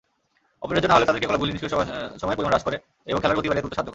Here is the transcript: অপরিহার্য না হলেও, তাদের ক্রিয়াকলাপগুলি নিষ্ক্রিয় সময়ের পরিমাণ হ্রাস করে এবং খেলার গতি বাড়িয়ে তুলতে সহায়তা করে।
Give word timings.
অপরিহার্য 0.63 0.87
না 0.89 0.95
হলেও, 0.95 1.07
তাদের 1.09 1.19
ক্রিয়াকলাপগুলি 1.19 1.51
নিষ্ক্রিয় 1.53 1.73
সময়ের 2.21 2.37
পরিমাণ 2.37 2.53
হ্রাস 2.53 2.65
করে 2.67 2.77
এবং 3.09 3.19
খেলার 3.21 3.37
গতি 3.37 3.47
বাড়িয়ে 3.49 3.63
তুলতে 3.63 3.75
সহায়তা 3.75 3.87
করে। 3.87 3.89